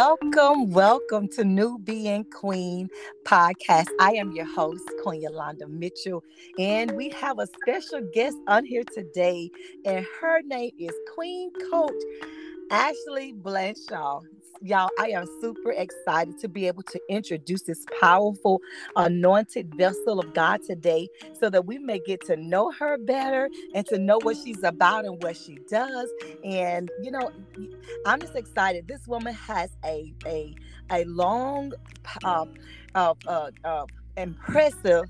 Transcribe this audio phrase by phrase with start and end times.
[0.00, 2.88] Welcome, welcome to Nubian Queen
[3.24, 3.88] podcast.
[3.98, 6.22] I am your host, Queen Yolanda Mitchell,
[6.56, 9.50] and we have a special guest on here today,
[9.84, 12.00] and her name is Queen Coach
[12.70, 14.22] Ashley Blanshaw
[14.60, 18.62] y'all, I am super excited to be able to introduce this powerful,
[18.96, 23.86] anointed vessel of God today so that we may get to know her better and
[23.88, 26.12] to know what she's about and what she does.
[26.44, 27.30] And, you know,
[28.04, 28.88] I'm just excited.
[28.88, 30.56] This woman has a, a,
[30.92, 31.72] a long,
[32.24, 32.46] uh,
[32.94, 33.86] uh, uh, uh,
[34.16, 35.06] impressive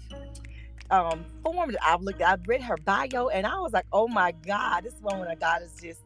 [0.91, 4.33] um form that I've looked I've read her bio and I was like, oh my
[4.47, 6.03] God, this woman of God is just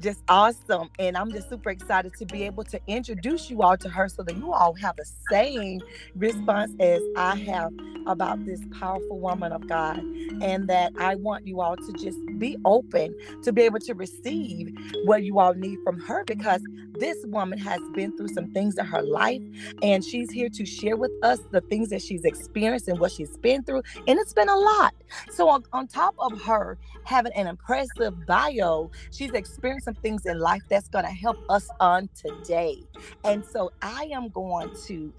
[0.00, 0.90] just awesome.
[0.98, 4.22] And I'm just super excited to be able to introduce you all to her so
[4.22, 5.80] that you all have the same
[6.14, 7.72] response as I have
[8.06, 9.98] about this powerful woman of God.
[10.42, 14.74] And that I want you all to just be open to be able to receive
[15.04, 16.62] what you all need from her because
[16.98, 19.42] this woman has been through some things in her life
[19.82, 23.36] and she's here to share with us the things that she's experienced and what she's
[23.38, 23.82] been through.
[24.06, 24.94] And it's been a lot.
[25.30, 30.40] So, on, on top of her having an impressive bio, she's experienced some things in
[30.40, 32.76] life that's going to help us on today.
[33.24, 35.14] And so, I am going to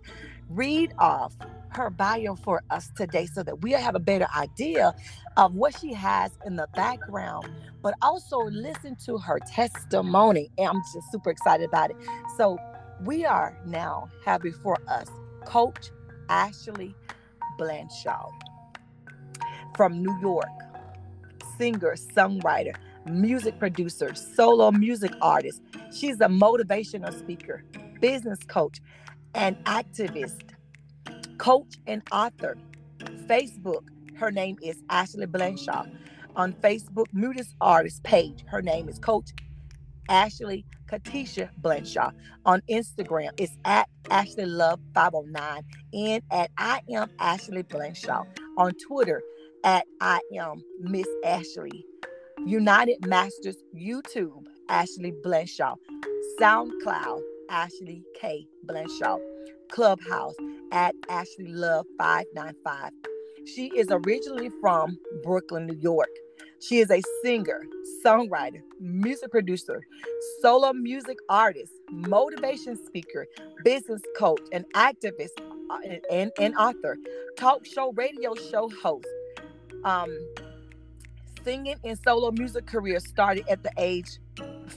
[0.50, 1.36] read off
[1.72, 4.94] her bio for us today so that we have a better idea
[5.38, 7.48] of what she has in the background,
[7.84, 10.50] but also listen to her testimony.
[10.58, 11.98] And I'm just super excited about it.
[12.38, 12.58] So
[13.06, 15.08] we are now have before us
[15.46, 15.92] Coach
[16.30, 16.96] Ashley
[17.60, 18.30] Blanshaw
[19.76, 20.50] from New York,
[21.58, 22.76] singer, songwriter,
[23.10, 25.62] music producer, solo music artist.
[25.92, 27.64] She's a motivational speaker,
[28.00, 28.80] business coach,
[29.34, 30.42] and activist,
[31.38, 32.58] coach and author.
[33.28, 33.84] Facebook,
[34.16, 35.86] her name is Ashley Blanshaw.
[36.36, 39.32] On Facebook, Mutis Artist page, her name is Coach
[40.10, 42.12] Ashley Katisha Blanshaw.
[42.46, 45.64] On Instagram, it's at Ashley Love 509
[45.94, 48.24] and at I am Ashley Blanshaw.
[48.58, 49.22] On Twitter,
[49.64, 51.86] at I am Miss Ashley.
[52.46, 55.76] United Masters YouTube, Ashley Blanshaw.
[56.40, 58.48] SoundCloud, Ashley K.
[58.66, 59.18] Blanshaw.
[59.72, 60.36] Clubhouse
[60.72, 62.92] at Ashley Love 595.
[63.46, 66.10] She is originally from Brooklyn, New York.
[66.60, 67.64] She is a singer,
[68.04, 69.82] songwriter, music producer,
[70.42, 73.28] solo music artist, motivation speaker,
[73.64, 75.30] business coach, and activist
[75.70, 75.78] uh,
[76.10, 76.98] and, and author,
[77.38, 79.08] talk show, radio show host.
[79.84, 80.18] Um,
[81.48, 84.20] singing and solo music career started at the age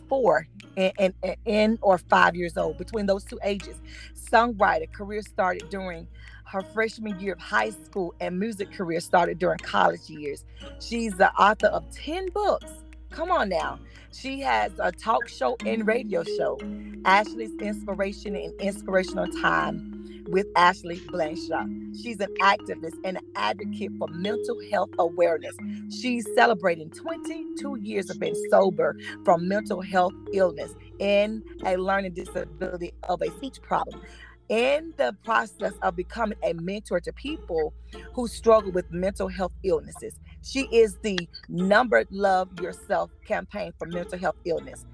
[0.09, 3.81] four and, and, and or five years old, between those two ages.
[4.15, 6.07] Songwriter career started during
[6.45, 10.45] her freshman year of high school, and music career started during college years.
[10.81, 12.85] She's the author of 10 books.
[13.11, 13.79] Come on now.
[14.13, 16.59] She has a talk show and radio show,
[17.05, 21.67] Ashley's Inspiration and Inspirational Time with Ashley Blanshaw.
[22.01, 25.57] She's an activist and an advocate for mental health awareness.
[25.91, 32.93] She's celebrating 22 years of being sober from mental health illness and a learning disability
[33.09, 34.01] of a speech problem.
[34.51, 37.75] In the process of becoming a mentor to people
[38.15, 44.19] who struggle with mental health illnesses, she is the number Love Yourself campaign for mental
[44.19, 44.87] health illness.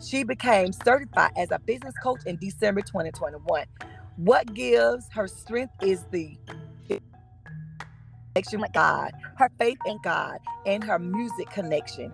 [0.00, 3.66] She became certified as a business coach in December 2021.
[4.16, 6.38] What gives her strength is the
[8.34, 12.12] connection with God, her faith in God, and her music connection.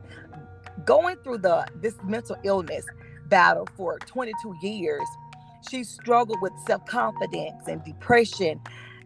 [0.84, 2.86] Going through the this mental illness
[3.26, 5.18] battle for 22 years,
[5.70, 8.60] she struggled with self-confidence and depression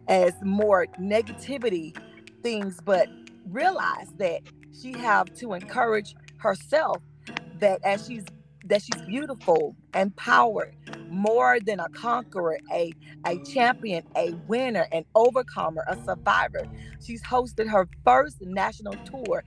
[0.07, 1.95] as more negativity
[2.43, 3.09] things, but
[3.45, 4.41] realized that
[4.79, 7.01] she have to encourage herself
[7.59, 8.25] that as she's
[8.65, 10.75] that she's beautiful, empowered,
[11.09, 12.91] more than a conqueror, a,
[13.25, 16.67] a champion, a winner, an overcomer, a survivor.
[17.01, 19.43] She's hosted her first national tour,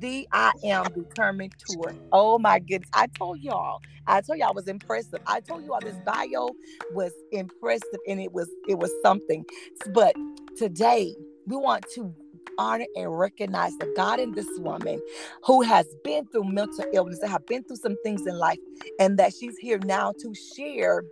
[0.00, 1.94] the I Am Determined Tour.
[2.12, 2.90] Oh my goodness.
[2.94, 5.20] I told y'all, I told y'all I was impressive.
[5.26, 6.50] I told you all this bio
[6.94, 9.44] was impressive and it was it was something.
[9.92, 10.14] But
[10.56, 11.14] today
[11.46, 12.14] we want to
[12.58, 15.00] honor and recognize the God in this woman
[15.44, 18.58] who has been through mental illness, that have been through some things in life,
[18.98, 21.04] and that she's here now to share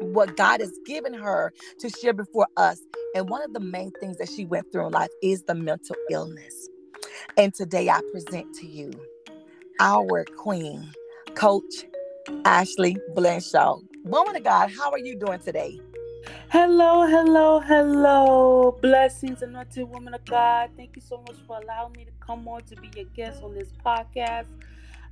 [0.00, 2.80] what God has given her to share before us.
[3.14, 5.96] And one of the main things that she went through in life is the mental
[6.10, 6.68] illness.
[7.36, 8.92] And today I present to you
[9.80, 10.92] our queen,
[11.34, 11.84] Coach
[12.44, 13.80] Ashley Blanshaw.
[14.04, 15.80] Woman of God, how are you doing today?
[16.50, 18.78] Hello, hello, hello.
[18.82, 20.70] Blessings, anointed woman of God.
[20.76, 23.54] Thank you so much for allowing me to come on to be your guest on
[23.54, 24.46] this podcast.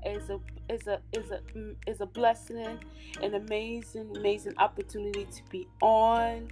[0.05, 0.39] It's a
[0.69, 2.79] is a is a mm, is a blessing,
[3.23, 6.51] an amazing amazing opportunity to be on.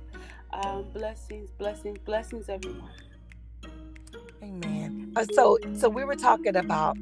[0.53, 2.91] Um, blessings, blessings, blessings, everyone.
[4.43, 5.12] Amen.
[5.17, 6.97] Uh, so so we were talking about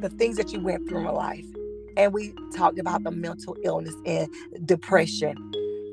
[0.00, 1.46] the things that you went through in life,
[1.96, 4.28] and we talked about the mental illness and
[4.64, 5.36] depression.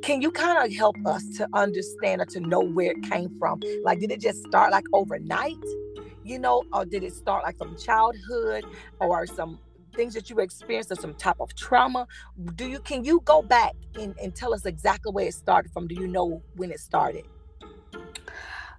[0.04, 3.60] Can you kind of help us to understand or to know where it came from?
[3.84, 5.58] Like, did it just start like overnight?
[6.24, 8.66] You know, or did it start like from childhood
[9.00, 9.60] or some
[9.96, 12.08] things that you experienced or some type of trauma?
[12.56, 15.88] Do you can you go back and, and tell us exactly where it started from?
[15.88, 17.26] Do you know when it started?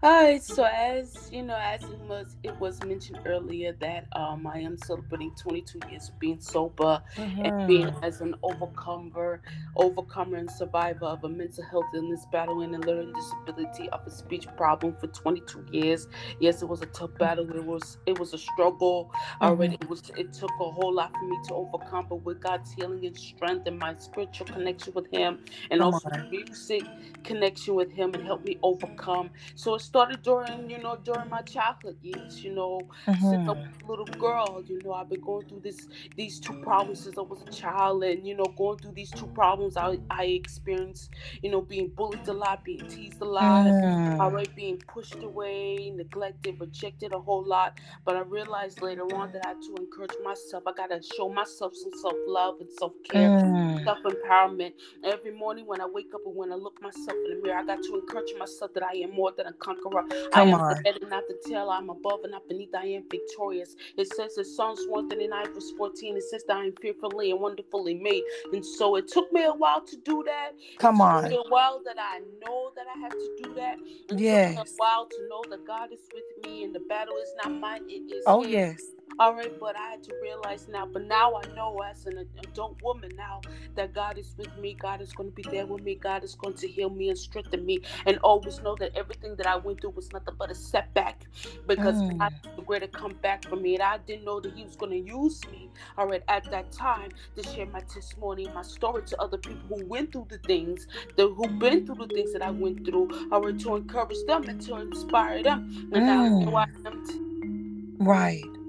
[0.02, 4.46] All right, so as you know, as it was it was mentioned earlier that um
[4.46, 7.44] I am celebrating 22 years of being sober mm-hmm.
[7.44, 8.02] and being mm-hmm.
[8.02, 9.42] as an overcomer,
[9.76, 14.46] overcomer and survivor of a mental health illness, battling and learning disability of a speech
[14.56, 16.08] problem for 22 years.
[16.40, 17.50] Yes, it was a tough battle.
[17.54, 19.10] It was it was a struggle.
[19.12, 19.44] Mm-hmm.
[19.44, 22.72] Already, it was it took a whole lot for me to overcome, but with God's
[22.72, 26.30] healing and strength and my spiritual connection with Him, and Come also on.
[26.30, 26.84] music
[27.22, 29.28] connection with Him, and help me overcome.
[29.56, 33.28] So it's started during, you know, during my childhood years, you know, mm-hmm.
[33.28, 36.54] since I was a little girl, you know, I've been going through this these two
[36.62, 39.98] problems since I was a child and, you know, going through these two problems I
[40.08, 41.10] I experienced,
[41.42, 44.20] you know, being bullied a lot, being teased a lot, mm.
[44.20, 47.80] already being pushed away, neglected, rejected a whole lot.
[48.04, 50.62] But I realized later on that I had to encourage myself.
[50.68, 53.82] I gotta show myself some self-love and self-care, mm.
[53.82, 54.72] self-empowerment.
[55.02, 57.66] Every morning when I wake up and when I look myself in the mirror, I
[57.66, 60.04] got to encourage myself that I am more than a conqueror conqueror.
[60.32, 60.76] Come I am on.
[60.84, 61.70] the head and not the tail.
[61.70, 62.74] I'm above and not beneath.
[62.74, 63.76] I am victorious.
[63.98, 67.94] It says in Psalms 139, verse 14, it says that I am fearfully and wonderfully
[67.94, 68.24] made.
[68.52, 70.52] And so it took me a while to do that.
[70.78, 71.24] Come on.
[71.26, 73.76] a while that I know that I have to do that.
[74.10, 74.54] It yes.
[74.56, 77.34] took me a while to know that God is with me and the battle is
[77.42, 77.82] not mine.
[77.88, 78.50] It is Oh, his.
[78.50, 78.82] yes.
[79.18, 80.86] All right, but I had to realize now.
[80.86, 83.40] But now I know as an adult woman now
[83.74, 84.74] that God is with me.
[84.74, 85.94] God is going to be there with me.
[85.94, 87.80] God is going to heal me and strengthen me.
[88.06, 91.26] And always know that everything that I went through was nothing but a setback
[91.66, 92.18] because mm.
[92.18, 93.74] God is going to come back for me.
[93.74, 95.68] And I didn't know that He was going to use me,
[95.98, 99.86] all right, at that time to share my testimony my story to other people who
[99.86, 100.86] went through the things,
[101.16, 104.44] the, who've been through the things that I went through, all right, to encourage them
[104.44, 105.90] and to inspire them.
[105.92, 106.50] And mm.
[106.50, 107.06] now I am.
[107.06, 108.59] T- right.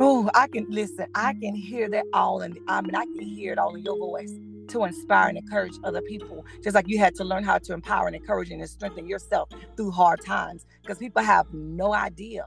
[0.00, 1.06] Oh, I can listen.
[1.14, 3.96] I can hear that all, and I mean, I can hear it all in your
[3.96, 4.38] voice
[4.68, 6.44] to inspire and encourage other people.
[6.62, 9.92] Just like you had to learn how to empower and encourage and strengthen yourself through
[9.92, 12.46] hard times, because people have no idea,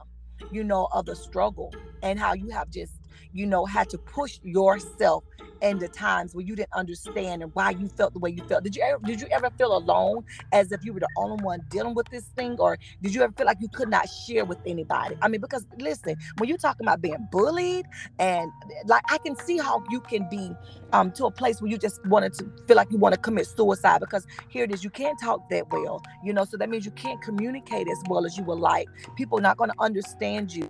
[0.50, 2.99] you know, of the struggle and how you have just,
[3.32, 5.24] you know, had to push yourself
[5.62, 8.64] and the times where you didn't understand and why you felt the way you felt.
[8.64, 11.60] Did you ever did you ever feel alone as if you were the only one
[11.68, 12.56] dealing with this thing?
[12.58, 15.16] Or did you ever feel like you could not share with anybody?
[15.22, 17.86] I mean, because listen, when you're talking about being bullied
[18.18, 18.50] and
[18.86, 20.52] like I can see how you can be
[20.92, 23.46] um to a place where you just wanted to feel like you want to commit
[23.46, 26.84] suicide because here it is, you can't talk that well, you know, so that means
[26.84, 28.88] you can't communicate as well as you would like.
[29.16, 30.68] People are not going to understand you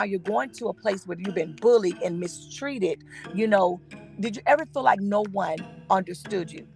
[0.00, 3.04] are you going to a place where you've been bullied and mistreated,
[3.34, 3.80] you know,
[4.20, 5.56] did you ever feel like no one
[5.90, 6.66] understood you?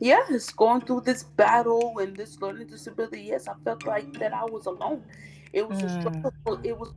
[0.00, 4.44] Yes, going through this battle and this learning disability, yes, I felt like that I
[4.44, 5.02] was alone.
[5.52, 5.86] It was mm.
[5.86, 6.60] a struggle.
[6.62, 6.92] It was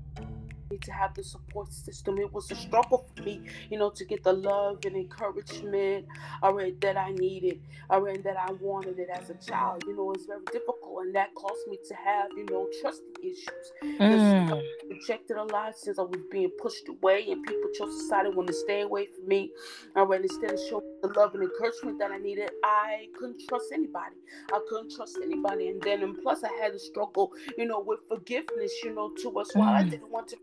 [0.81, 2.17] to have the support system.
[2.17, 6.05] It was a struggle for me, you know, to get the love and encouragement,
[6.41, 9.83] all right, that I needed, all right, that I wanted it as a child.
[9.87, 13.71] You know, it's very difficult, and that caused me to have, you know, trust issues.
[13.99, 14.61] Mm.
[14.89, 18.53] rejected a lot since I was being pushed away, and people just decided want to
[18.53, 19.51] stay away from me.
[19.95, 23.65] All right, instead of showing the love and encouragement that I needed, I couldn't trust
[23.73, 24.15] anybody.
[24.51, 27.99] I couldn't trust anybody, and then and plus I had to struggle, you know, with
[28.07, 29.53] forgiveness, you know, to us.
[29.53, 29.91] Why I mm.
[29.91, 30.37] didn't want to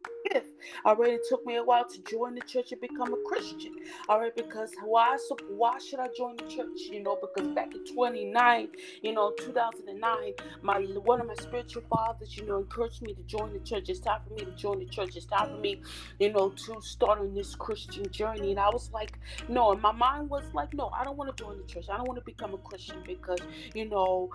[0.96, 3.74] right, it took me a while to join the church and become a Christian.
[4.08, 5.16] All right, because why?
[5.28, 6.78] So why should I join the church?
[6.90, 8.68] You know, because back in 29,
[9.02, 10.32] you know, 2009,
[10.62, 13.88] my one of my spiritual fathers, you know, encouraged me to join the church.
[13.88, 15.16] It's time for me to join the church.
[15.16, 15.80] It's time for me,
[16.18, 18.50] you know, to start on this Christian journey.
[18.50, 19.18] And I was like,
[19.48, 19.72] no.
[19.72, 21.86] And my mind was like, no, I don't want to join the church.
[21.90, 23.40] I don't want to become a Christian because,
[23.74, 24.30] you know,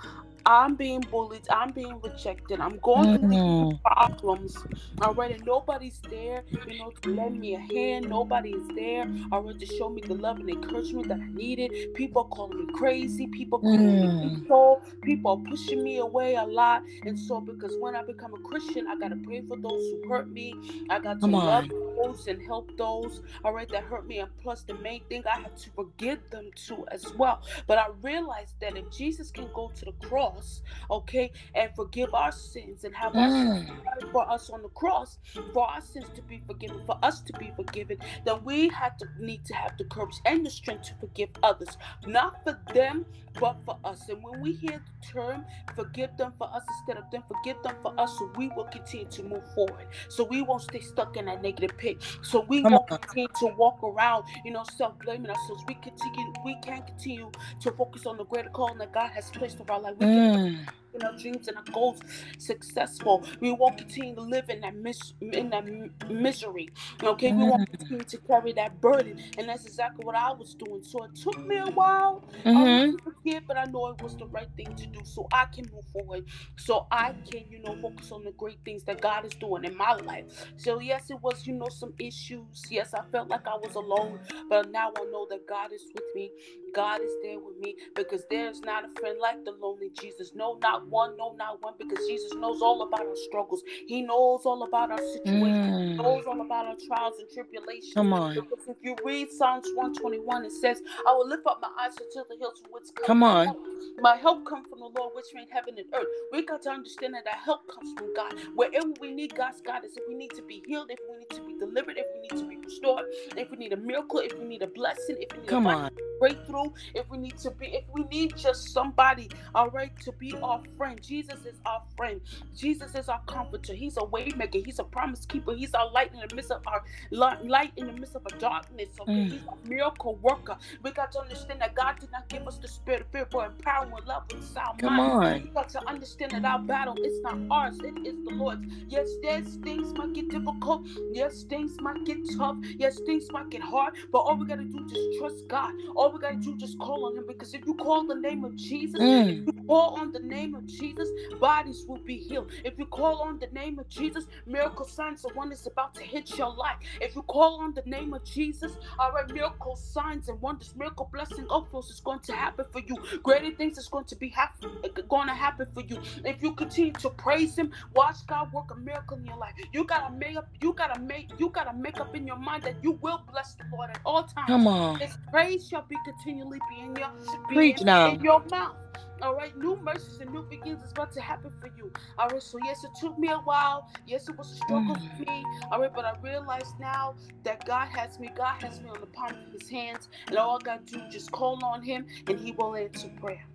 [0.45, 1.47] I'm being bullied.
[1.49, 2.59] I'm being rejected.
[2.59, 3.31] I'm going mm-hmm.
[3.31, 4.57] through problems.
[5.01, 5.45] All right, and
[5.83, 8.09] nobody's there, you know, to lend me a hand.
[8.09, 11.93] Nobody is there, right, to show me the love and encouragement that I needed.
[11.93, 13.27] People are calling me crazy.
[13.27, 14.31] People calling mm.
[14.31, 14.81] me people.
[15.01, 16.83] People are pushing me away a lot.
[17.05, 20.29] And so, because when I become a Christian, I gotta pray for those who hurt
[20.29, 20.53] me.
[20.89, 24.19] I got to love those and help those, all right, that hurt me.
[24.19, 27.41] And plus, the main thing, I have to forgive them too as well.
[27.67, 32.31] But I realized that if Jesus can go to the cross, okay, and forgive our
[32.31, 33.69] sins and have mm.
[33.69, 35.17] us for us on the cross,
[35.53, 39.05] for our sins to be forgiven, for us to be forgiven, then we have to
[39.19, 43.05] need to have the courage and the strength to forgive others, not for them,
[43.39, 44.07] but for us.
[44.09, 47.75] And when we hear the term forgive them for us instead of them forgive them
[47.81, 49.87] for us, so we will continue to move forward.
[50.09, 52.03] So we won't stay stuck in that negative pit.
[52.21, 52.99] So we Come won't on.
[52.99, 55.63] continue to walk around, you know, self-blaming ourselves.
[55.67, 59.59] We continue, we can continue to focus on the greater calling that God has placed
[59.59, 59.95] over our life.
[59.99, 60.33] We mm.
[60.33, 61.99] can in our dreams and our goals
[62.37, 63.23] successful.
[63.39, 65.65] We won't continue to live in that mis- in that
[66.09, 66.69] misery.
[67.01, 67.39] Okay, mm-hmm.
[67.39, 67.77] we won't mm.
[67.77, 70.83] continue to carry that burden, and that's exactly what I was doing.
[70.83, 72.97] So it took me a while mm-hmm.
[72.97, 75.65] to forgive, but I know it was the right thing to do, so I can
[75.73, 76.25] move forward.
[76.57, 79.75] So I can, you know, focus on the great things that God is doing in
[79.75, 80.25] my life.
[80.57, 82.63] So yes, it was, you know, some issues.
[82.69, 84.19] Yes, I felt like I was alone,
[84.49, 86.31] but now I know that God is with me.
[86.73, 90.31] God is there with me because there's not a friend like the lonely Jesus.
[90.33, 91.17] No, not one.
[91.17, 91.73] No, not one.
[91.77, 93.63] Because Jesus knows all about our struggles.
[93.87, 95.75] He knows all about our situations.
[95.75, 95.91] Mm.
[95.91, 97.93] He knows all about our trials and tribulations.
[97.93, 98.35] Come on.
[98.35, 102.25] Because if you read Psalms 121, it says, I will lift up my eyes until
[102.29, 103.55] the hills from which come, come on.
[103.99, 106.07] My help comes from the Lord, which made heaven and earth.
[106.31, 108.33] We got to understand that our help comes from God.
[108.55, 111.41] Wherever we need God's guidance, if we need to be healed, if we need to
[111.45, 112.42] be delivered, if we need to
[112.83, 113.05] be restored,
[113.37, 115.89] if we need a miracle, if we need a blessing, if we need come on
[116.23, 120.33] breakthrough, if we need to be, if we need just somebody, all right, to be
[120.41, 121.01] our friend.
[121.01, 122.21] Jesus is our friend.
[122.55, 123.73] Jesus is our comforter.
[123.73, 124.65] He's a waymaker.
[124.65, 125.53] He's a promise keeper.
[125.53, 128.87] He's our light in the midst of our light in the midst of a darkness.
[129.01, 129.31] Okay, mm.
[129.31, 130.55] he's a miracle worker.
[130.81, 133.47] We got to understand that God did not give us the spirit of fear, but
[133.47, 135.11] empower and love and sound Come mind.
[135.11, 135.41] on.
[135.43, 137.77] We got to understand that our battle is not ours.
[137.83, 138.65] It is the Lord's.
[138.87, 140.87] Yes, there's things might get difficult.
[141.11, 142.55] Yes, things might get tough.
[142.77, 143.95] Yes, things might get hard.
[144.11, 145.73] But all we gotta do is trust God.
[145.95, 148.55] All we gotta do just call on him because if you call the name of
[148.55, 149.29] Jesus, mm.
[149.29, 152.51] if you call on the name of Jesus, bodies will be healed.
[152.63, 156.37] If you call on the name of Jesus, miracle signs and wonders about to hit
[156.37, 156.77] your life.
[157.01, 161.09] If you call on the name of Jesus, all right, miracle signs and wonders, miracle
[161.11, 162.95] blessing overflows is going to happen for you.
[163.23, 164.71] Greater things is going to be happen,
[165.09, 165.99] going to happen for you.
[166.25, 169.53] If you continue to praise Him, watch God work a miracle in your life.
[169.71, 170.47] You gotta make up.
[170.61, 171.29] You gotta make.
[171.39, 174.23] You gotta make up in your mind that you will bless the Lord at all
[174.23, 174.47] times.
[174.47, 174.99] Come on.
[174.99, 177.11] His praise shall be continually be in your
[177.49, 178.11] be in, now.
[178.11, 178.75] in your mouth.
[179.21, 181.91] All right, new mercies and new beginnings is about to happen for you.
[182.17, 183.89] All right, so yes, it took me a while.
[184.05, 185.17] Yes, it was a struggle mm.
[185.17, 185.45] for me.
[185.71, 188.29] All right, but I realize now that God has me.
[188.35, 191.05] God has me on the palm of His hands, and all I got to do
[191.05, 193.45] is just call on Him, and He will answer prayer.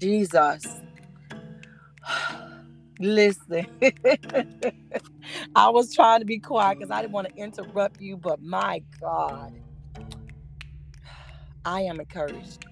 [0.00, 0.80] Jesus.
[3.00, 3.66] Listen,
[5.54, 8.82] I was trying to be quiet because I didn't want to interrupt you, but my
[9.00, 9.52] God,
[11.64, 12.66] I am encouraged.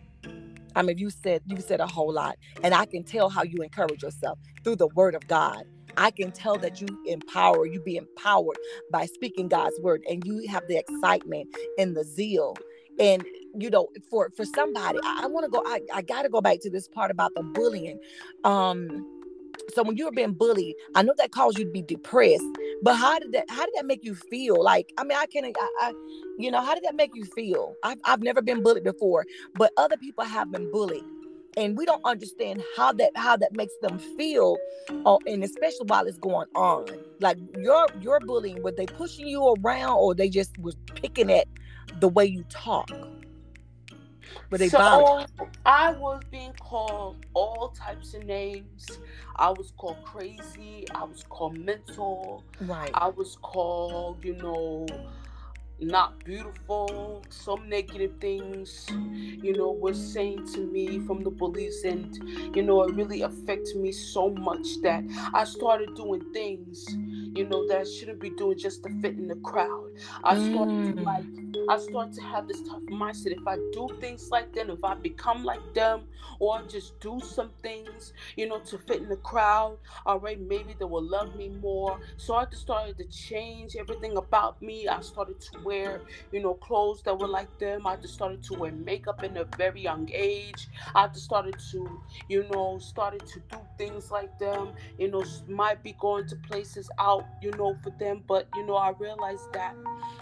[0.76, 3.62] I mean, you said you said a whole lot, and I can tell how you
[3.62, 5.64] encourage yourself through the Word of God.
[5.97, 8.57] I can tell that you empower, you be empowered
[8.90, 12.57] by speaking God's word, and you have the excitement and the zeal.
[12.99, 13.25] And
[13.59, 15.62] you know, for for somebody, I, I want to go.
[15.66, 17.99] I, I got to go back to this part about the bullying.
[18.45, 19.04] Um,
[19.75, 22.44] so when you were being bullied, I know that caused you to be depressed.
[22.82, 23.44] But how did that?
[23.49, 24.62] How did that make you feel?
[24.62, 25.44] Like, I mean, I can't.
[25.58, 25.92] I, I
[26.38, 27.75] you know, how did that make you feel?
[27.82, 31.04] I've I've never been bullied before, but other people have been bullied,
[31.56, 34.56] and we don't understand how that how that makes them feel,
[35.04, 36.87] or, and especially while it's going on.
[37.20, 41.46] Like your your bullying, were they pushing you around, or they just was picking at
[42.00, 42.90] the way you talk?
[44.50, 45.26] But they so
[45.67, 48.99] I was being called all types of names.
[49.37, 50.87] I was called crazy.
[50.95, 52.45] I was called mental.
[52.61, 52.91] Right.
[52.95, 54.87] I was called, you know,
[55.81, 62.16] not beautiful, some negative things, you know, were saying to me from the bullies, and
[62.54, 66.87] you know, it really affected me so much that I started doing things,
[67.35, 69.90] you know, that I shouldn't be doing just to fit in the crowd.
[70.23, 70.97] I started mm.
[70.97, 71.25] to like
[71.69, 73.33] I start to have this tough mindset.
[73.33, 76.02] If I do things like them, if I become like them,
[76.38, 80.75] or just do some things, you know, to fit in the crowd, all right, maybe
[80.78, 82.00] they will love me more.
[82.16, 84.88] So I just started to change everything about me.
[84.88, 86.00] I started to wear,
[86.33, 87.87] you know, clothes that were like them.
[87.87, 90.68] I just started to wear makeup in a very young age.
[90.94, 94.73] I just started to, you know, started to do things like them.
[94.99, 98.76] You know, might be going to places out, you know, for them, but you know,
[98.76, 99.75] I realized that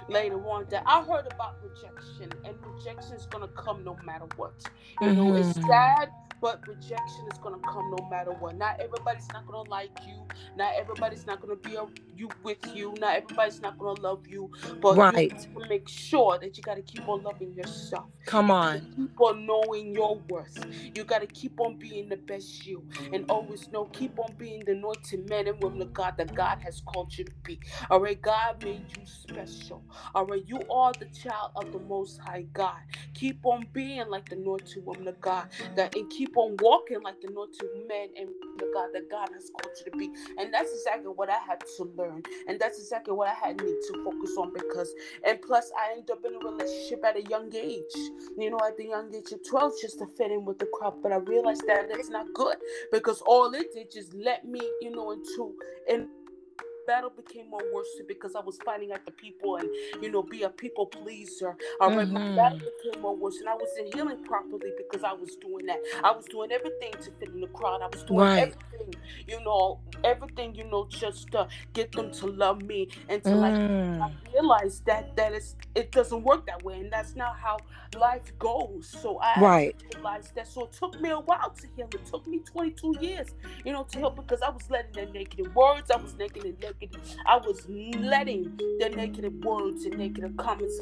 [0.08, 4.54] later on that I heard about rejection, and rejection is gonna come no matter what.
[5.00, 5.16] You mm-hmm.
[5.16, 5.68] know, it's mm-hmm.
[5.68, 6.10] sad
[6.42, 8.58] but rejection is gonna come no matter what.
[8.58, 10.26] Not everybody's not gonna like you.
[10.56, 12.92] Not everybody's not gonna be a, you with you.
[12.98, 14.50] Not everybody's not gonna love you.
[14.80, 15.32] But right.
[15.54, 18.06] you make sure that you gotta keep on loving yourself.
[18.26, 18.80] Come on.
[18.96, 20.66] Keep on knowing your worth.
[20.94, 23.84] You gotta keep on being the best you, and always know.
[23.92, 27.24] Keep on being the anointed men and women of God that God has called you
[27.24, 27.60] to be.
[27.88, 29.84] All right, God made you special.
[30.12, 32.80] All right, you are the child of the Most High God.
[33.14, 37.20] Keep on being like the anointed woman of God, that and keep on walking like
[37.20, 40.10] the anointed men and the God that God has called you to be.
[40.38, 43.76] And that's exactly what I had to learn, and that's exactly what I had need
[43.92, 44.92] to focus on because,
[45.26, 47.94] and plus, I ended up in a relationship at a young age.
[48.38, 51.02] You know, at the young age of twelve, just to fit in with the crowd.
[51.02, 52.56] But I realized that it's not good
[52.92, 55.54] because all it did just let me, you know, into
[55.90, 56.08] and
[56.86, 59.68] battle became more worse because I was fighting at the people and
[60.00, 61.56] you know be a people pleaser.
[61.80, 62.14] All right, mm-hmm.
[62.14, 65.78] my battle became more worse, and I wasn't healing properly because I was doing that.
[66.04, 67.82] I was doing everything to fit in the crowd.
[67.82, 68.54] I was doing right.
[68.72, 68.94] everything,
[69.26, 73.40] you know, everything, you know, just to get them to love me and to mm.
[73.40, 73.52] like.
[73.52, 77.58] I realized that that is it doesn't work that way, and that's not how
[77.98, 78.88] life goes.
[78.88, 79.84] So I right.
[79.94, 80.48] realized that.
[80.48, 81.88] So it took me a while to heal.
[81.92, 83.28] It took me 22 years,
[83.64, 86.14] you know, to heal because I was letting the negative words, I was
[86.80, 90.80] negative I was letting the negative words and negative comments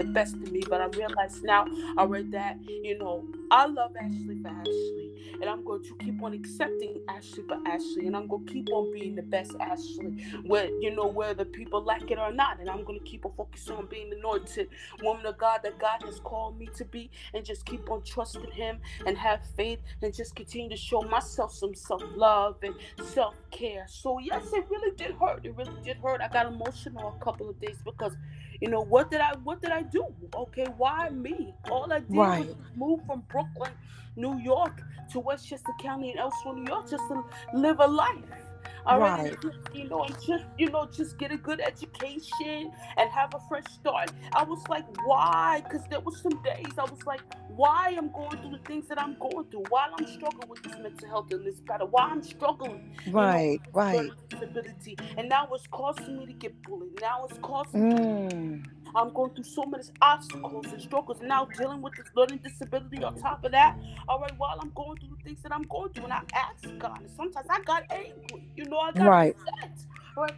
[0.00, 1.66] the best of me, but I realize now
[1.98, 6.22] I read that, you know, I love Ashley for Ashley, and I'm going to keep
[6.22, 10.24] on accepting Ashley for Ashley, and I'm going to keep on being the best Ashley,
[10.46, 13.32] where you know whether people like it or not, and I'm going to keep on
[13.36, 14.68] focusing on being the anointed
[15.02, 18.52] woman of God that God has called me to be, and just keep on trusting
[18.52, 23.34] Him and have faith, and just continue to show myself some self love and self
[23.50, 23.84] care.
[23.86, 25.44] So yes, it really did hurt.
[25.44, 26.22] It really did hurt.
[26.22, 28.16] I got emotional a couple of days because
[28.60, 30.06] you know, what did I what did I do?
[30.34, 31.54] Okay, why me?
[31.70, 32.46] All I did right.
[32.46, 33.72] was move from Brooklyn,
[34.16, 37.24] New York to Westchester County and elsewhere, New York just to
[37.54, 38.49] live a life.
[38.86, 39.36] All right.
[39.44, 39.54] right.
[39.74, 43.64] You know, and just you know, just get a good education and have a fresh
[43.72, 44.10] start.
[44.34, 45.62] I was like, why?
[45.64, 49.00] Because there was some days I was like, why I'm going through the things that
[49.00, 52.22] I'm going through, while I'm struggling with this mental health and this battle, why I'm
[52.22, 52.96] struggling.
[53.10, 54.10] Right, know, right.
[54.28, 54.96] Disability.
[55.16, 57.00] And now it's causing me to get bullied.
[57.00, 58.56] Now it's causing mm.
[58.56, 58.62] me
[58.94, 63.02] I'm going through so many obstacles and struggles, and now dealing with this learning disability
[63.02, 63.76] on top of that.
[64.08, 66.66] All right, while I'm going through the things that I'm going through, and I ask
[66.78, 68.48] God, and sometimes I got angry.
[68.56, 69.36] You know, I got right.
[69.48, 69.78] upset.
[70.16, 70.34] All right,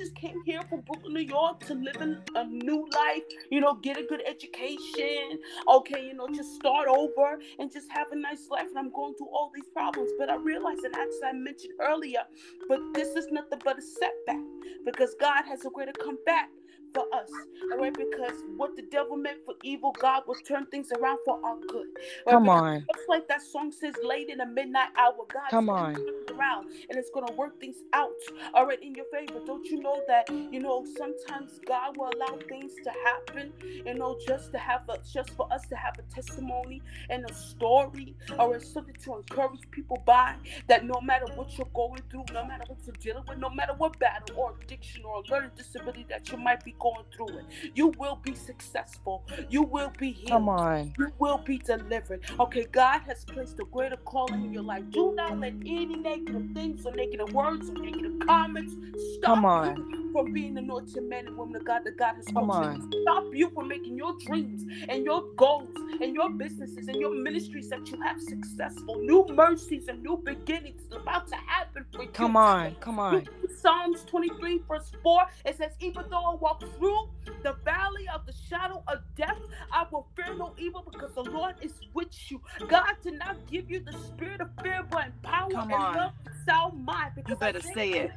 [0.00, 3.74] just came here from Brooklyn, New York to live in a new life, you know,
[3.74, 8.48] get a good education, okay, you know, just start over and just have a nice
[8.50, 8.66] life.
[8.68, 10.10] And I'm going through all these problems.
[10.18, 12.20] But I realized, and as I mentioned earlier,
[12.68, 14.40] but this is nothing but a setback
[14.86, 16.48] because God has a way to come back
[16.94, 17.30] for us.
[17.72, 21.40] All right, because what the devil meant for evil, God will turn things around for
[21.44, 21.86] our good.
[22.26, 22.32] Right?
[22.34, 22.86] Come because on.
[22.94, 25.96] Just like that song says, late in the midnight hour, God come on
[26.40, 28.10] around and it's gonna work things out.
[28.54, 29.40] All right, in your favor.
[29.46, 34.18] Don't you know that you know sometimes God will allow things to happen, you know,
[34.26, 38.58] just to have a just for us to have a testimony and a story or
[38.60, 40.34] something to encourage people by
[40.68, 43.74] that no matter what you're going through, no matter what you're dealing with, no matter
[43.76, 47.44] what battle or addiction or learning disability that you might be going through it.
[47.74, 49.24] You will be successful.
[49.48, 50.30] You will be healed.
[50.30, 50.92] Come on.
[50.98, 52.22] You will be delivered.
[52.38, 54.84] Okay, God has placed a greater calling in your life.
[54.90, 58.74] Do not let any negative things or negative words or negative comments
[59.16, 59.76] stop Come on.
[59.76, 62.90] you from being the anointed man and woman of God that God has Come on.
[63.02, 67.68] Stop you from making your dreams and your goals and your businesses and your ministries
[67.68, 68.96] that you have successful.
[69.00, 72.08] New mercies and new beginnings about to happen for you.
[72.08, 72.74] Come on.
[72.76, 73.26] Come on.
[73.60, 77.10] Psalms 23, verse 4, it says, Even though I walk through
[77.42, 79.38] the valley of the shadow of death,
[79.72, 82.40] I will fear no evil because the Lord is with you.
[82.68, 85.96] God did not give you the spirit of fear, but power Come and on.
[85.96, 86.12] love
[86.46, 87.12] sound mind.
[87.14, 88.12] Because you better say it.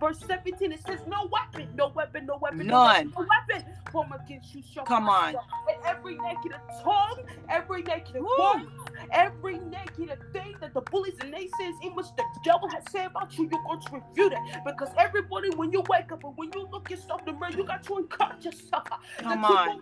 [0.00, 3.12] verse 17, it says, No weapon, no weapon, no weapon, None.
[3.16, 5.28] no weapon form against you shall Come on.
[5.36, 8.66] And every negative tongue, every negative word,
[9.12, 13.38] every negative thing that the bullies and naysayers, in which the devil has said about
[13.38, 14.38] you, you're going to refute it.
[14.66, 17.64] Because everybody, when you wake up and when you look yourself in the mirror, you
[17.64, 18.88] got to encourage yourself.
[19.18, 19.80] Come on.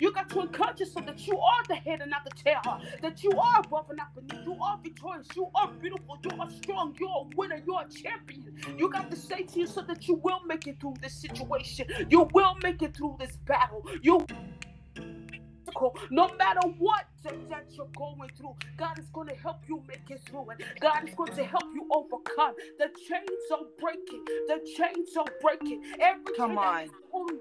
[0.00, 2.80] You got to encourage yourself that you are the head and not the tail.
[3.02, 4.44] That you are above and not beneath.
[4.44, 5.28] You are victorious.
[5.36, 6.18] You are beautiful.
[6.24, 6.96] You are strong.
[6.98, 7.60] You're a winner.
[7.66, 8.56] You're a champion.
[8.78, 11.86] You got to say to yourself that you will make it through this situation.
[12.08, 13.86] You will make it through this battle.
[14.02, 14.26] You
[16.10, 17.04] no matter what
[17.50, 18.54] that you're going through.
[18.76, 20.80] God is going to help you make it through it.
[20.80, 22.54] God is going to help you overcome.
[22.78, 24.24] The chains are breaking.
[24.46, 25.82] The chains are breaking.
[26.00, 26.88] Every Come on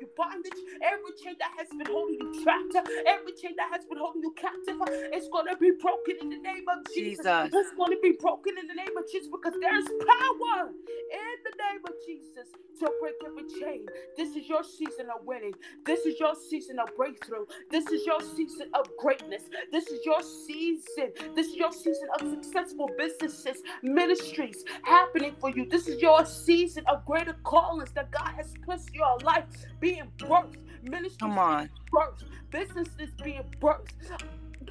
[0.01, 2.75] you bondage, every chain that has been holding you trapped,
[3.07, 4.75] every chain that has been holding you captive,
[5.13, 7.25] it's going to be broken in the name of Jesus.
[7.25, 7.51] Jesus.
[7.53, 11.53] It's going to be broken in the name of Jesus because there's power in the
[11.57, 12.47] name of Jesus
[12.79, 13.85] to break every chain.
[14.17, 15.53] This is your season of winning.
[15.85, 17.45] This is your season of breakthrough.
[17.71, 19.43] This is your season of greatness.
[19.71, 21.11] This is your season.
[21.35, 25.65] This is your season of successful businesses, ministries happening for you.
[25.65, 29.45] This is your season of greater callings that God has placed in your life
[29.79, 31.69] being birthed, ministries Come on.
[31.93, 33.91] birthed, businesses being birthed,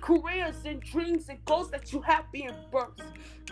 [0.01, 3.03] careers and dreams and goals that you have being birthed.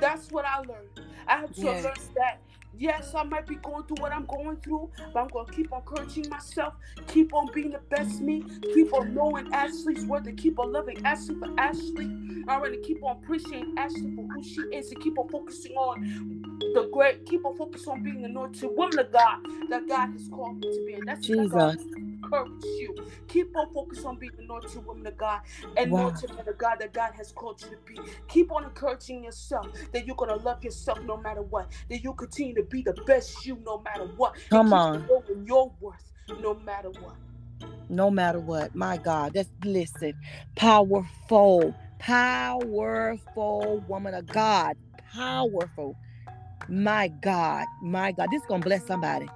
[0.01, 1.01] That's what I learned.
[1.27, 1.85] I had to yes.
[1.85, 2.40] learn that.
[2.79, 6.29] Yes, I might be going through what I'm going through, but I'm gonna keep encouraging
[6.29, 6.75] myself,
[7.07, 11.05] keep on being the best me, keep on knowing Ashley's worth, and keep on loving
[11.05, 12.07] Ashley for Ashley.
[12.49, 16.59] I'm gonna keep on appreciating Ashley for who she is, and keep on focusing on
[16.75, 20.29] the great, keep on focus on being the anointed woman of God that God has
[20.29, 20.95] called me to be.
[20.95, 21.85] And that's Jesus.
[22.33, 22.95] Encourage you.
[23.29, 25.40] Keep on focus on being the anointed woman of God
[25.77, 26.01] and wow.
[26.01, 28.01] anointed man of God that God has called you to be.
[28.29, 31.71] Keep on encouraging yourself that you're gonna love yourself no matter what.
[31.90, 34.37] That you continue to be the best you no matter what.
[34.51, 35.07] Come on.
[35.09, 37.16] Knowing your worth no matter what.
[37.88, 38.75] No matter what.
[38.75, 39.33] My God.
[39.35, 40.14] That's listen.
[40.57, 41.75] Powerful.
[41.99, 44.77] Powerful woman of God.
[45.12, 45.97] Powerful.
[46.68, 49.29] My God, my God, this is gonna bless somebody.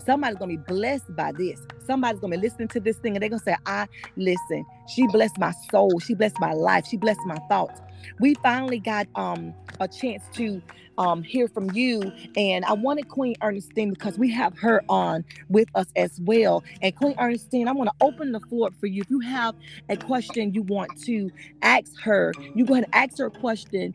[0.00, 1.60] Somebody's gonna be blessed by this.
[1.86, 3.86] Somebody's gonna be listening to this thing and they're gonna say, I
[4.16, 7.80] listen, she blessed my soul, she blessed my life, she blessed my thoughts.
[8.18, 10.62] We finally got um a chance to
[10.98, 12.12] um hear from you.
[12.36, 16.64] And I wanted Queen Ernestine because we have her on with us as well.
[16.82, 19.02] And Queen Ernestine, I want to open the floor for you.
[19.02, 19.54] If you have
[19.88, 21.30] a question you want to
[21.62, 23.94] ask her, you go ahead and ask her a question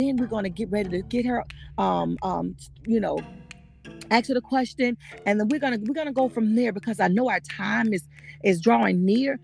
[0.00, 1.44] then we're going to get ready to get her
[1.76, 2.54] um um
[2.86, 3.18] you know
[4.10, 7.08] ask her the question and then we're gonna we're gonna go from there because i
[7.08, 8.06] know our time is
[8.44, 9.38] is drawing near.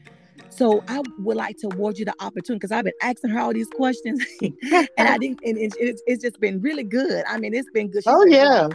[0.50, 3.52] So i would like to award you the opportunity because i've been asking her all
[3.52, 7.24] these questions and i didn't and it's, it's just been really good.
[7.28, 8.04] I mean it's been good.
[8.04, 8.68] She's oh yeah.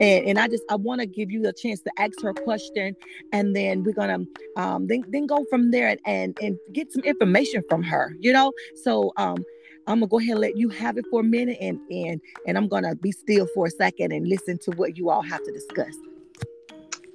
[0.00, 2.34] and, and i just i want to give you a chance to ask her a
[2.34, 2.94] question
[3.32, 4.20] and then we're gonna
[4.56, 8.32] um then, then go from there and, and and get some information from her you
[8.32, 8.52] know?
[8.84, 9.44] So um
[9.88, 12.58] I'm gonna go ahead and let you have it for a minute and and and
[12.58, 15.52] I'm gonna be still for a second and listen to what you all have to
[15.52, 15.94] discuss.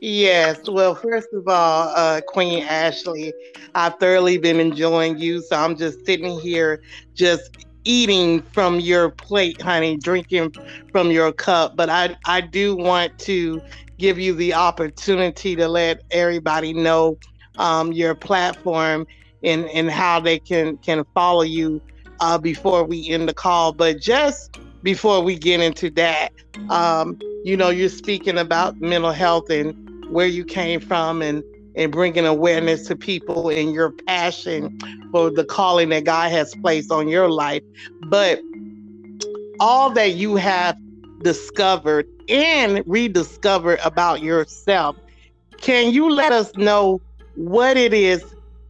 [0.02, 0.60] Yes.
[0.68, 3.32] Well, first of all, uh, Queen Ashley,
[3.74, 5.42] I've thoroughly been enjoying you.
[5.42, 6.82] So I'm just sitting here,
[7.14, 10.56] just eating from your plate, honey, drinking
[10.92, 11.78] from your cup.
[11.78, 13.62] But I, I do want to
[13.98, 17.18] give you the opportunity to let everybody know
[17.58, 19.08] um, your platform
[19.42, 21.82] and, and how they can, can follow you
[22.24, 23.74] uh, before we end the call.
[23.74, 26.30] But just before we get into that,
[26.70, 29.76] um, you know, you're speaking about mental health and
[30.10, 31.44] where you came from and
[31.76, 34.80] and bringing awareness to people and your passion
[35.12, 37.64] for the calling that God has placed on your life.
[38.04, 38.40] But
[39.60, 40.78] all that you have
[41.24, 44.96] discovered and rediscovered about yourself,
[45.58, 47.02] can you let us know
[47.36, 48.24] what it is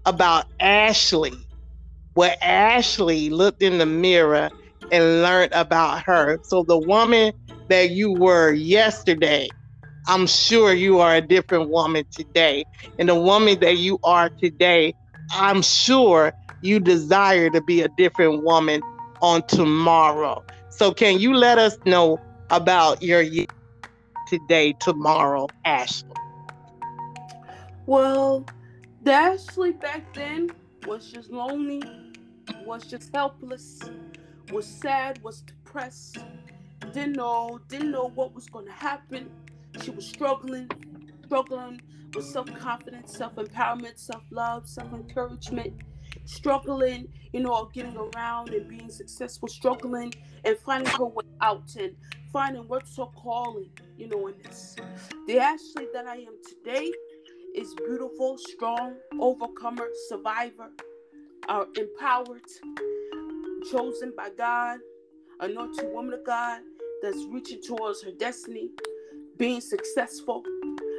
[0.05, 1.33] about Ashley
[2.13, 4.49] where Ashley looked in the mirror
[4.91, 6.39] and learned about her.
[6.43, 7.33] So the woman
[7.69, 9.49] that you were yesterday,
[10.07, 12.65] I'm sure you are a different woman today.
[12.99, 14.93] And the woman that you are today,
[15.31, 18.81] I'm sure you desire to be a different woman
[19.21, 20.43] on tomorrow.
[20.69, 23.23] So can you let us know about your
[24.27, 26.09] today, tomorrow, Ashley?
[27.85, 28.45] Well,
[29.05, 30.51] Ashley back then
[30.85, 31.81] was just lonely,
[32.65, 33.79] was just helpless,
[34.51, 36.17] was sad, was depressed,
[36.93, 39.29] didn't know, didn't know what was going to happen.
[39.81, 40.69] She was struggling,
[41.25, 41.81] struggling
[42.13, 45.73] with self-confidence, self-empowerment, self-love, self-encouragement,
[46.25, 50.13] struggling, you know, getting around and being successful, struggling
[50.45, 51.95] and finding her way out and
[52.31, 54.75] finding what's her calling, you know, in this.
[55.27, 56.91] The Ashley that I am today
[57.55, 60.69] is beautiful, strong, overcomer, survivor,
[61.49, 62.41] are empowered,
[63.71, 64.79] chosen by God,
[65.39, 66.61] anointed woman of God
[67.01, 68.69] that's reaching towards her destiny,
[69.37, 70.43] being successful,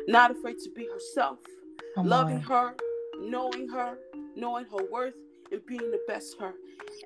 [0.07, 1.38] not afraid to be herself,
[1.94, 2.42] Come loving on.
[2.42, 2.74] her,
[3.20, 3.98] knowing her,
[4.37, 5.14] knowing her worth,
[5.52, 6.54] and being the best her.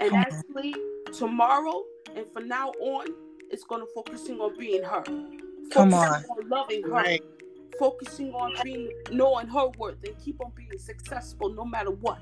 [0.01, 1.13] And Come actually, on.
[1.13, 1.83] tomorrow
[2.17, 3.07] and from now on,
[3.51, 5.03] it's going to focusing on being her.
[5.71, 6.25] Come on.
[6.25, 6.91] on loving her.
[6.91, 7.23] Right
[7.79, 12.19] focusing on being knowing her worth and keep on being successful no matter what.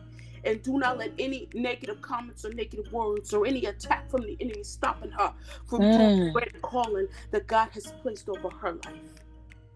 [0.46, 4.37] And do not let any negative comments or negative words or any attack from the
[4.40, 5.32] enemy stopping her
[5.66, 5.98] from mm.
[5.98, 9.14] doing the great calling that God has placed over her life.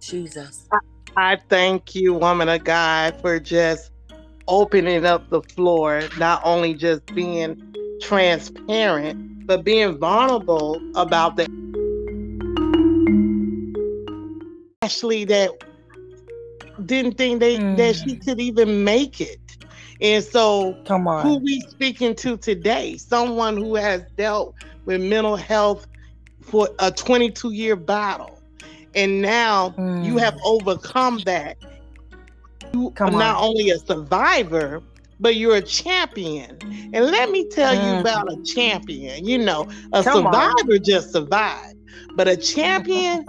[0.00, 0.68] Jesus.
[1.16, 3.90] I thank you, woman of God, for just
[4.46, 7.60] opening up the floor, not only just being
[8.00, 11.46] transparent, but being vulnerable about the
[14.82, 15.50] Ashley that
[16.86, 17.76] didn't think they mm.
[17.76, 18.24] that she mm.
[18.24, 19.39] could even make it.
[20.02, 22.96] And so come on who we speaking to today?
[22.96, 25.86] Someone who has dealt with mental health
[26.40, 28.40] for a 22 year battle.
[28.94, 30.04] And now mm.
[30.04, 31.56] you have overcome that.
[32.72, 33.18] You Come are on.
[33.18, 34.82] not only a survivor,
[35.20, 36.58] but you're a champion.
[36.92, 37.94] And let me tell mm.
[37.94, 39.24] you about a champion.
[39.24, 40.82] You know, a Come survivor on.
[40.82, 41.76] just survived.
[42.14, 43.24] But a champion,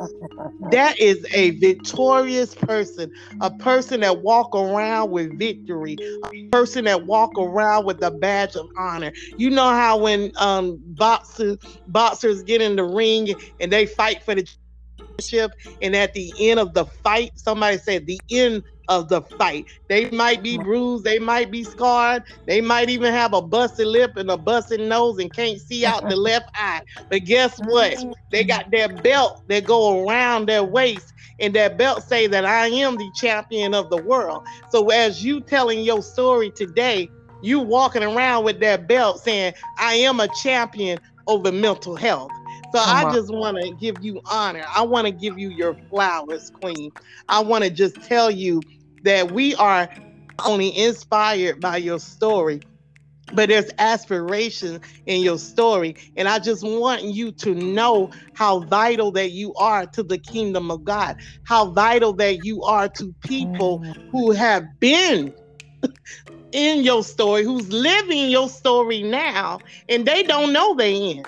[0.60, 7.06] that is a victorious person, a person that walk around with victory, a person that
[7.06, 9.14] walk around with a badge of honor.
[9.38, 14.36] You know how when um boxers boxers get in the ring and they fight for
[14.36, 14.48] the
[15.20, 19.68] championship, and at the end of the fight, somebody said the end of the fight.
[19.90, 24.12] They might be bruised, they might be scarred, they might even have a busted lip
[24.18, 26.82] and a busted nose and can't see out the left eye.
[27.10, 27.98] But guess what?
[28.32, 32.68] They got their belt that go around their waist, and that belt say that I
[32.68, 34.44] am the champion of the world.
[34.68, 39.96] So as you telling your story today, you walking around with that belt saying, I
[39.96, 42.34] am a champion over mental health.
[42.72, 44.66] So I just want to give you honor.
[44.76, 46.92] I want to give you your flowers, Queen.
[47.28, 48.66] I want to just tell you
[49.04, 49.90] that we are
[50.46, 52.62] only inspired by your story,
[53.34, 55.96] but there's aspiration in your story.
[56.16, 60.72] And I just want you to know how vital that you are to the kingdom
[60.72, 65.34] of God, how vital that you are to people who have been
[66.52, 69.60] in your story, who's living your story now,
[69.90, 71.28] and they don't know the end.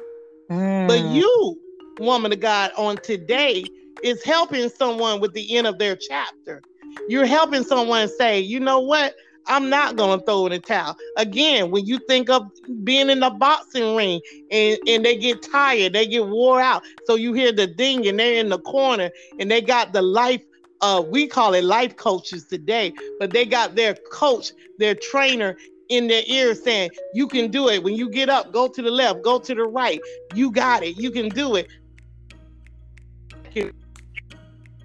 [0.49, 0.87] Mm.
[0.87, 1.59] But you,
[1.99, 3.65] woman of God, on today
[4.03, 6.61] is helping someone with the end of their chapter.
[7.07, 9.13] You're helping someone say, you know what?
[9.47, 10.95] I'm not gonna throw in a towel.
[11.17, 12.43] Again, when you think of
[12.83, 16.83] being in the boxing ring and, and they get tired, they get wore out.
[17.05, 20.41] So you hear the ding and they're in the corner and they got the life
[20.81, 25.57] uh we call it life coaches today, but they got their coach, their trainer
[25.89, 27.83] in their ear saying, You can do it.
[27.83, 29.99] When you get up, go to the left, go to the right.
[30.33, 30.97] You got it.
[30.97, 31.67] You can do it.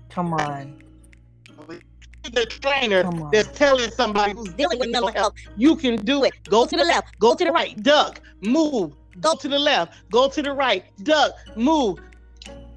[0.08, 0.87] Come on
[2.32, 6.32] the trainer that's telling somebody who's dealing with mental health, you can do it.
[6.48, 9.34] Go to the left, go to the right, duck, move, go.
[9.34, 12.00] To the left, go to the right, duck, move.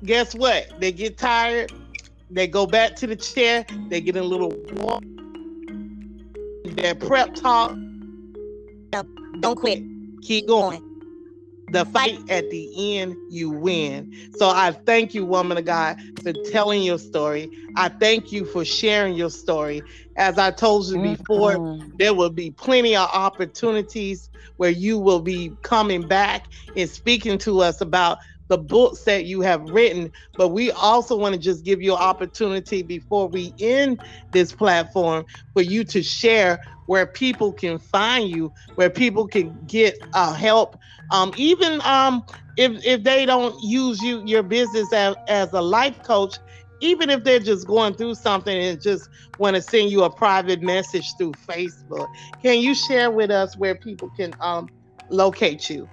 [0.03, 0.79] Guess what?
[0.79, 1.71] They get tired,
[2.29, 5.03] they go back to the chair, they get a little walk,
[6.65, 7.75] their prep talk.
[9.39, 9.81] Don't quit.
[10.21, 10.90] Keep going
[11.71, 14.13] the fight at the end, you win.
[14.38, 17.49] So I thank you, woman of God, for telling your story.
[17.75, 19.81] I thank you for sharing your story.
[20.17, 21.95] As I told you before, mm-hmm.
[21.97, 27.62] there will be plenty of opportunities where you will be coming back and speaking to
[27.62, 28.19] us about
[28.51, 30.11] the books that you have written.
[30.35, 34.01] But we also want to just give you an opportunity before we end
[34.33, 39.97] this platform for you to share where people can find you, where people can get
[40.13, 40.77] uh, help.
[41.11, 42.25] Um, even um,
[42.57, 46.35] if if they don't use you your business as, as a life coach,
[46.81, 49.07] even if they're just going through something and just
[49.39, 52.07] want to send you a private message through Facebook,
[52.41, 54.67] can you share with us where people can um,
[55.09, 55.87] locate you?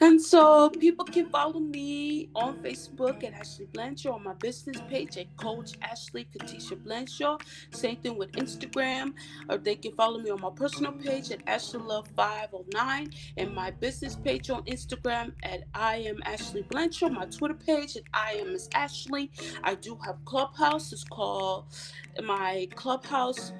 [0.00, 5.16] And so people can follow me on Facebook at Ashley Blanshaw, on my business page
[5.16, 7.40] at Coach Ashley Katisha Blanshaw.
[7.72, 9.14] Same thing with Instagram,
[9.48, 13.70] or they can follow me on my personal page at Ashley Love 509 and my
[13.70, 17.10] business page on Instagram at I am Ashley Blanshaw.
[17.10, 19.30] My Twitter page at I am Miss Ashley.
[19.64, 20.92] I do have Clubhouse.
[20.92, 21.66] It's called
[22.22, 23.52] my Clubhouse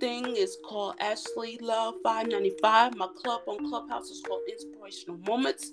[0.00, 2.96] thing is called Ashley Love 595.
[2.96, 5.72] My club on Clubhouse is called Inspirational Moments.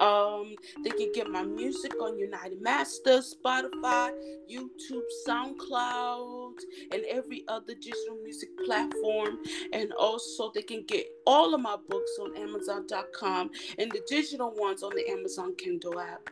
[0.00, 4.12] Um, they can get my music on United Masters, Spotify,
[4.50, 6.54] YouTube, SoundCloud,
[6.92, 9.38] and every other digital music platform.
[9.72, 14.82] And also, they can get all of my books on Amazon.com and the digital ones
[14.82, 16.30] on the Amazon Kindle app.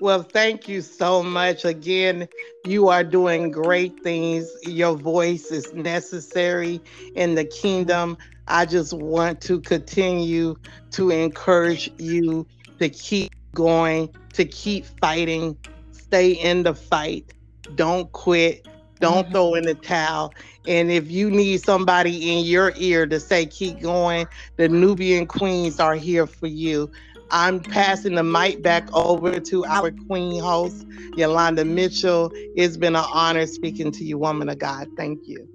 [0.00, 1.66] Well, thank you so much.
[1.66, 2.26] Again,
[2.64, 4.50] you are doing great things.
[4.62, 6.80] Your voice is necessary
[7.14, 8.16] in the kingdom.
[8.48, 10.56] I just want to continue
[10.92, 12.46] to encourage you
[12.78, 15.58] to keep going, to keep fighting,
[15.92, 17.34] stay in the fight,
[17.74, 18.66] don't quit.
[19.00, 19.32] Don't mm-hmm.
[19.32, 20.32] throw in the towel.
[20.68, 25.80] And if you need somebody in your ear to say, keep going, the Nubian Queens
[25.80, 26.90] are here for you.
[27.30, 32.32] I'm passing the mic back over to our queen host, Yolanda Mitchell.
[32.34, 34.88] It's been an honor speaking to you, woman of God.
[34.96, 35.48] Thank you.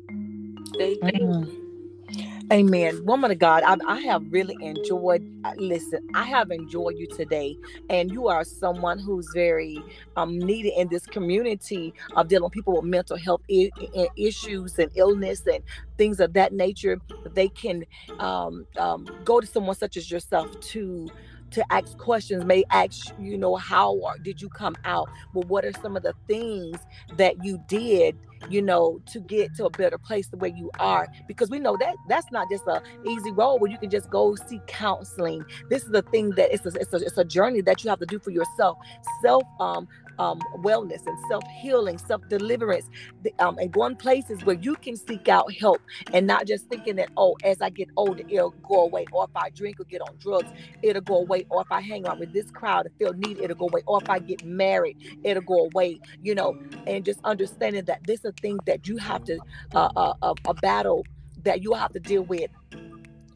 [0.78, 1.20] Thank you.
[1.20, 1.66] Mm.
[2.54, 3.04] Amen.
[3.06, 7.58] Woman of God, I, I, have really enjoyed, uh, listen, I have enjoyed you today.
[7.90, 9.84] And you are someone who's very
[10.16, 14.78] um, needed in this community of dealing with people with mental health I- I- issues
[14.78, 15.64] and illness and
[15.98, 17.02] things of that nature.
[17.34, 17.84] They can
[18.20, 21.12] um, um, go to someone such as yourself to
[21.56, 25.10] to ask questions may ask you know how did you come out?
[25.34, 26.80] Well what are some of the things
[27.18, 28.18] that you did
[28.50, 31.10] you know to get to a better place the way you are?
[31.28, 34.36] Because we know that that's not just a easy road where you can just go
[34.36, 35.46] seek counseling.
[35.70, 38.00] This is the thing that it's a, it's a, it's a journey that you have
[38.00, 38.78] to do for yourself.
[39.24, 39.88] Self um
[40.20, 42.90] um, wellness and self healing, self deliverance,
[43.40, 45.82] um, and going places where you can seek out help
[46.14, 49.06] and not just thinking that, oh, as I get older, it'll go away.
[49.12, 50.52] Or if I drink or get on drugs,
[50.82, 51.46] it'll go away.
[51.50, 53.82] Or if I hang out with this crowd and feel needed, it'll go away.
[53.88, 56.00] Or if I get married, it'll go away.
[56.22, 59.40] You know, and just understanding that this is a thing that you have to,
[59.74, 61.06] uh, uh, a, a battle
[61.44, 62.50] that you have to deal with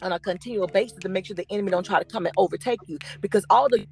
[0.01, 2.79] on a continual basis to make sure the enemy don't try to come and overtake
[2.87, 3.85] you because all the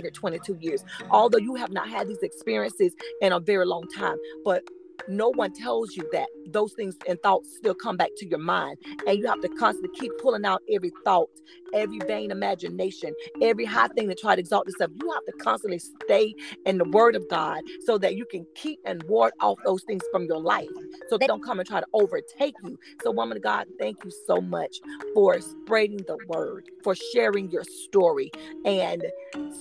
[0.00, 4.16] 22 years, although you have not had these experiences in a very long time.
[4.44, 4.62] But
[5.08, 8.78] no one tells you that those things and thoughts still come back to your mind.
[9.06, 11.28] And you have to constantly keep pulling out every thought
[11.74, 15.78] every vain imagination every high thing to try to exalt yourself you have to constantly
[15.78, 16.34] stay
[16.66, 20.02] in the word of god so that you can keep and ward off those things
[20.10, 20.68] from your life.
[21.08, 22.78] So they don't come and try to overtake you.
[23.02, 24.80] So woman of god thank you so much
[25.14, 28.30] for spreading the word for sharing your story
[28.64, 29.04] and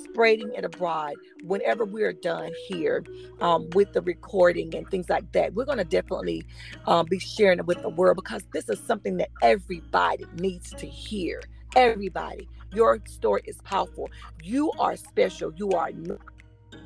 [0.04, 1.14] spreading it abroad
[1.44, 3.04] whenever we're done here
[3.40, 6.46] um, with the recording and things like that we're going to definitely
[6.86, 10.88] um, be sharing it with the world because this is something that everybody needs to
[10.88, 11.42] hear
[11.76, 14.10] everybody your story is powerful
[14.44, 15.90] you are special you are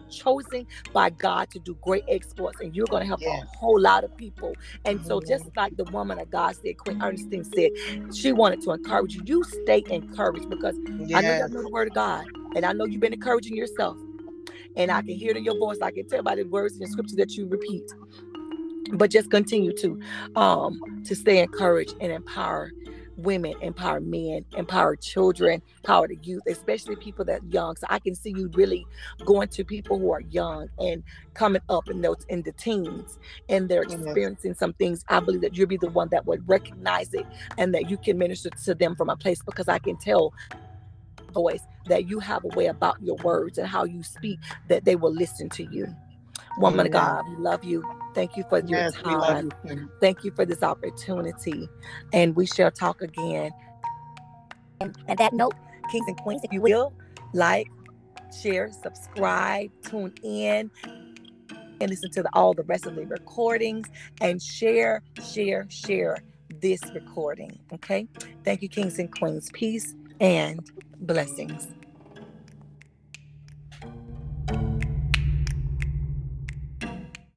[0.10, 4.04] chosen by God to do great exploits, and you're going to help a whole lot
[4.04, 4.54] of people.
[4.86, 7.72] And so, just like the woman of God said, Queen Ernestine said,
[8.14, 9.22] she wanted to encourage you.
[9.26, 11.18] You stay encouraged because yes.
[11.18, 13.98] I know you know the word of God, and I know you've been encouraging yourself.
[14.78, 15.78] And I can hear it in your voice.
[15.82, 17.84] I can tell by the words and scripture that you repeat.
[18.94, 19.98] But just continue to
[20.36, 22.74] um to stay encouraged and empower
[23.18, 27.76] women empower men empower children empower the youth especially people that young.
[27.78, 28.88] So i can see you really
[29.26, 33.18] going to people who are young and coming up in those in the teens
[33.50, 35.04] and they're experiencing some things.
[35.10, 38.18] I believe that you'll be the one that would recognize it and that you can
[38.18, 40.34] minister to them from a place because i can tell
[41.36, 44.96] voice that you have a way about your words and how you speak that they
[44.96, 45.86] will listen to you
[46.58, 46.86] woman Amen.
[46.88, 47.84] of god we love you
[48.16, 49.52] Thank you for your yes, time.
[49.66, 49.90] You.
[50.00, 51.70] Thank you for this opportunity.
[52.14, 53.52] And we shall talk again.
[54.80, 55.54] And, and that note,
[55.92, 56.94] kings and queens, if you will,
[57.34, 57.68] like,
[58.42, 60.72] share, subscribe, tune in,
[61.82, 63.88] and listen to the, all the rest of the recordings
[64.22, 66.18] and share, share, share
[66.62, 67.60] this recording.
[67.74, 68.08] Okay.
[68.46, 69.50] Thank you, kings and queens.
[69.54, 70.72] Peace and
[71.06, 71.68] blessings.